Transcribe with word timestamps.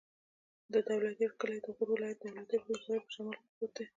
د 0.73 0.75
دولتيار 0.87 1.31
کلی 1.39 1.57
د 1.61 1.67
غور 1.75 1.89
ولایت، 1.91 2.17
دولتيار 2.21 2.61
ولسوالي 2.63 3.01
په 3.05 3.11
شمال 3.15 3.35
کې 3.41 3.51
پروت 3.55 3.71
دی. 3.77 3.85